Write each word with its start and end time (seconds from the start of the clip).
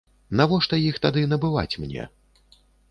Навошта 0.39 0.79
іх 0.89 0.95
тады 1.05 1.21
набываць 1.35 1.79
мне? 1.87 2.11